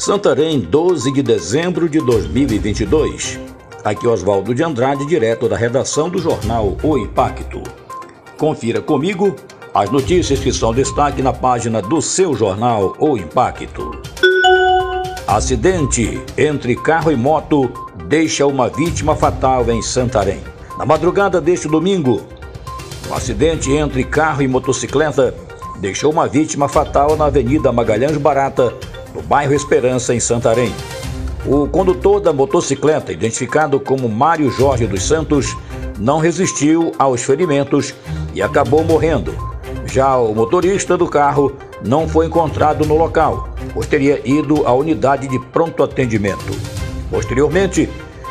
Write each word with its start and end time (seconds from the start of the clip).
Santarém, 0.00 0.60
12 0.60 1.12
de 1.12 1.22
dezembro 1.22 1.86
de 1.86 1.98
2022. 1.98 3.38
Aqui 3.84 4.08
Oswaldo 4.08 4.54
de 4.54 4.62
Andrade, 4.62 5.04
direto 5.04 5.46
da 5.46 5.58
redação 5.58 6.08
do 6.08 6.18
jornal 6.18 6.74
O 6.82 6.96
Impacto. 6.96 7.62
Confira 8.38 8.80
comigo 8.80 9.36
as 9.74 9.90
notícias 9.90 10.40
que 10.40 10.54
são 10.54 10.72
destaque 10.72 11.20
na 11.20 11.34
página 11.34 11.82
do 11.82 12.00
seu 12.00 12.34
jornal 12.34 12.96
O 12.98 13.18
Impacto. 13.18 14.00
Acidente 15.26 16.18
entre 16.34 16.74
carro 16.76 17.12
e 17.12 17.16
moto 17.16 17.70
deixa 18.08 18.46
uma 18.46 18.70
vítima 18.70 19.14
fatal 19.14 19.70
em 19.70 19.82
Santarém. 19.82 20.40
Na 20.78 20.86
madrugada 20.86 21.42
deste 21.42 21.68
domingo, 21.68 22.22
um 23.10 23.14
acidente 23.14 23.70
entre 23.70 24.02
carro 24.04 24.40
e 24.40 24.48
motocicleta 24.48 25.34
deixou 25.78 26.10
uma 26.10 26.26
vítima 26.26 26.70
fatal 26.70 27.18
na 27.18 27.26
Avenida 27.26 27.70
Magalhães 27.70 28.16
Barata, 28.16 28.72
no 29.14 29.22
bairro 29.22 29.54
Esperança, 29.54 30.14
em 30.14 30.20
Santarém. 30.20 30.74
O 31.46 31.66
condutor 31.66 32.20
da 32.20 32.32
motocicleta, 32.32 33.12
identificado 33.12 33.80
como 33.80 34.08
Mário 34.08 34.50
Jorge 34.50 34.86
dos 34.86 35.02
Santos, 35.02 35.56
não 35.98 36.18
resistiu 36.18 36.92
aos 36.98 37.22
ferimentos 37.22 37.94
e 38.34 38.42
acabou 38.42 38.84
morrendo. 38.84 39.34
Já 39.86 40.16
o 40.16 40.34
motorista 40.34 40.96
do 40.96 41.08
carro 41.08 41.52
não 41.84 42.08
foi 42.08 42.26
encontrado 42.26 42.86
no 42.86 42.96
local, 42.96 43.48
pois 43.72 43.86
teria 43.86 44.20
ido 44.24 44.66
à 44.66 44.72
unidade 44.72 45.26
de 45.26 45.38
pronto 45.38 45.82
atendimento. 45.82 46.54
Posteriormente, 47.10 47.88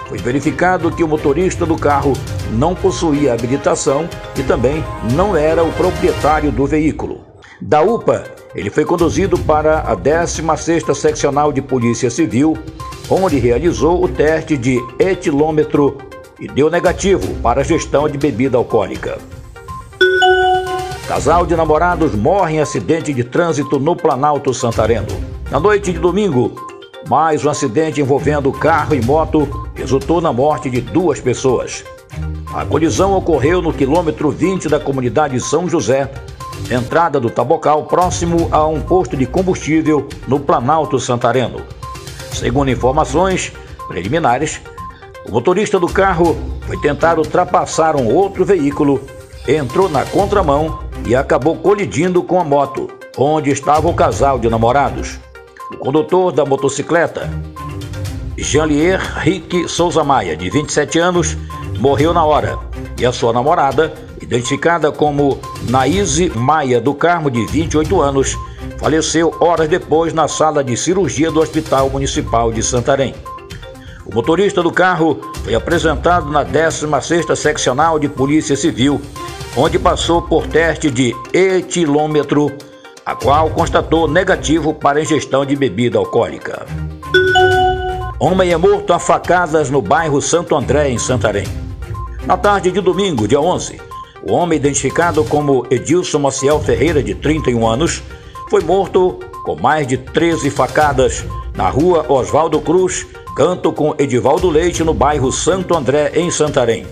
foi 0.08 0.18
verificado 0.18 0.92
que 0.92 1.04
o 1.04 1.08
motorista 1.08 1.66
do 1.66 1.78
carro 1.78 2.14
não 2.52 2.74
possuía 2.74 3.34
habilitação 3.34 4.10
e 4.36 4.44
também 4.44 4.84
não 5.14 5.36
era 5.36 5.64
o 5.64 5.72
proprietário 5.74 6.52
do 6.52 6.66
veículo. 6.66 7.22
Da 7.62 7.82
UPA, 7.82 8.24
ele 8.56 8.70
foi 8.70 8.84
conduzido 8.84 9.38
para 9.38 9.80
a 9.80 9.96
16ª 9.96 10.94
Seccional 10.96 11.52
de 11.52 11.62
Polícia 11.62 12.10
Civil, 12.10 12.58
onde 13.10 13.38
realizou 13.38 14.04
o 14.04 14.08
teste 14.08 14.58
de 14.58 14.80
etilômetro 14.98 15.98
e 16.40 16.48
deu 16.48 16.70
negativo 16.70 17.36
para 17.42 17.62
a 17.62 17.64
gestão 17.64 18.08
de 18.08 18.18
bebida 18.18 18.58
alcoólica. 18.58 19.18
Casal 21.08 21.46
de 21.46 21.56
namorados 21.56 22.14
morre 22.14 22.56
em 22.56 22.60
acidente 22.60 23.14
de 23.14 23.24
trânsito 23.24 23.80
no 23.80 23.96
Planalto 23.96 24.54
Santareno. 24.54 25.08
Na 25.50 25.60
noite 25.60 25.92
de 25.92 26.00
domingo, 26.00 26.54
mais 27.08 27.44
um 27.44 27.50
acidente 27.50 28.00
envolvendo 28.00 28.52
carro 28.52 28.94
e 28.94 29.04
moto 29.04 29.70
resultou 29.74 30.22
na 30.22 30.32
morte 30.32 30.70
de 30.70 30.82
duas 30.82 31.20
pessoas. 31.20 31.84
A 32.54 32.66
colisão 32.66 33.14
ocorreu 33.14 33.62
no 33.62 33.74
quilômetro 33.74 34.30
20 34.30 34.70
da 34.70 34.80
comunidade 34.80 35.40
São 35.40 35.68
José, 35.68 36.10
entrada 36.70 37.20
do 37.20 37.30
Tabocal, 37.30 37.84
próximo 37.84 38.48
a 38.52 38.66
um 38.68 38.82
posto 38.82 39.16
de 39.18 39.26
combustível 39.26 40.08
no 40.28 40.40
Planalto 40.40 41.00
Santareno. 41.00 41.62
Segundo 42.32 42.70
informações 42.70 43.52
preliminares, 43.88 44.62
o 45.28 45.32
motorista 45.32 45.80
do 45.80 45.88
carro 45.88 46.38
foi 46.66 46.78
tentar 46.78 47.18
ultrapassar 47.18 47.96
um 47.96 48.14
outro 48.14 48.46
veículo, 48.46 49.02
entrou 49.48 49.90
na 49.90 50.06
contramão 50.06 50.80
e 51.06 51.16
acabou 51.16 51.56
colidindo 51.58 52.22
com 52.24 52.40
a 52.40 52.44
moto, 52.44 52.90
onde 53.18 53.50
estava 53.50 53.88
o 53.88 53.94
casal 53.94 54.40
de 54.40 54.50
namorados. 54.50 55.20
O 55.72 55.78
condutor 55.78 56.32
da 56.32 56.46
motocicleta, 56.46 57.30
Jean-Lier 58.38 59.00
Rick 59.20 59.68
Souza 59.68 60.04
Maia, 60.04 60.36
de 60.36 60.50
27 60.50 60.98
anos, 61.00 61.38
morreu 61.80 62.14
na 62.14 62.24
hora, 62.24 62.58
e 62.98 63.06
a 63.06 63.12
sua 63.12 63.34
namorada, 63.34 63.94
identificada 64.30 64.92
como 64.92 65.40
Naíse 65.70 66.30
Maia 66.36 66.80
do 66.80 66.94
Carmo, 66.94 67.32
de 67.32 67.44
28 67.48 68.00
anos, 68.00 68.38
faleceu 68.78 69.36
horas 69.40 69.68
depois 69.68 70.14
na 70.14 70.28
sala 70.28 70.64
de 70.64 70.78
cirurgia 70.78 71.32
do 71.32 71.42
Hospital 71.42 71.90
Municipal 71.90 72.52
de 72.52 72.62
Santarém. 72.62 73.16
O 74.06 74.14
motorista 74.14 74.62
do 74.62 74.72
carro 74.72 75.20
foi 75.44 75.56
apresentado 75.56 76.30
na 76.30 76.46
16ª 76.46 77.36
Seccional 77.36 77.98
de 77.98 78.08
Polícia 78.08 78.56
Civil, 78.56 79.02
onde 79.58 79.80
passou 79.80 80.22
por 80.22 80.46
teste 80.46 80.92
de 80.92 81.16
etilômetro, 81.34 82.52
a 83.04 83.16
qual 83.16 83.50
constatou 83.50 84.08
negativo 84.08 84.76
para 84.76 85.02
ingestão 85.02 85.44
de 85.44 85.56
bebida 85.56 85.98
alcoólica. 85.98 86.68
Homem 88.20 88.52
é 88.52 88.58
morto 88.58 88.94
a 88.94 89.00
facadas 89.00 89.72
no 89.72 89.82
bairro 89.82 90.22
Santo 90.22 90.56
André, 90.56 90.90
em 90.90 91.00
Santarém. 91.00 91.48
Na 92.28 92.38
tarde 92.38 92.70
de 92.70 92.80
domingo, 92.80 93.28
dia 93.28 93.42
11, 93.42 93.89
o 94.30 94.34
homem 94.34 94.58
identificado 94.58 95.24
como 95.24 95.66
Edilson 95.72 96.20
Maciel 96.20 96.60
Ferreira, 96.60 97.02
de 97.02 97.16
31 97.16 97.68
anos, 97.68 98.04
foi 98.48 98.62
morto 98.62 99.20
com 99.44 99.56
mais 99.56 99.88
de 99.88 99.98
13 99.98 100.52
facadas 100.52 101.26
na 101.56 101.68
rua 101.70 102.06
Oswaldo 102.08 102.62
Cruz, 102.62 103.08
canto 103.36 103.74
com 103.74 103.96
Edivaldo 103.98 104.48
Leite, 104.48 104.84
no 104.84 104.94
bairro 104.94 105.32
Santo 105.32 105.76
André, 105.76 106.12
em 106.14 106.30
Santarém. 106.30 106.86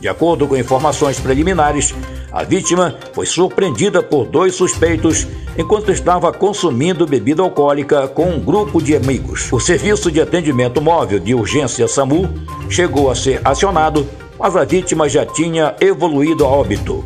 De 0.00 0.08
acordo 0.08 0.46
com 0.46 0.56
informações 0.56 1.18
preliminares, 1.18 1.92
a 2.30 2.44
vítima 2.44 2.96
foi 3.12 3.26
surpreendida 3.26 4.00
por 4.00 4.26
dois 4.26 4.54
suspeitos 4.54 5.26
enquanto 5.56 5.90
estava 5.90 6.32
consumindo 6.32 7.06
bebida 7.06 7.42
alcoólica 7.42 8.06
com 8.06 8.26
um 8.26 8.38
grupo 8.38 8.80
de 8.80 8.94
amigos. 8.94 9.52
O 9.52 9.58
serviço 9.58 10.12
de 10.12 10.20
atendimento 10.20 10.80
móvel 10.80 11.18
de 11.18 11.34
urgência 11.34 11.88
SAMU 11.88 12.28
chegou 12.70 13.10
a 13.10 13.16
ser 13.16 13.40
acionado, 13.44 14.06
mas 14.38 14.56
a 14.56 14.64
vítima 14.64 15.06
já 15.08 15.26
tinha 15.26 15.74
evoluído 15.80 16.44
a 16.44 16.48
óbito. 16.48 17.04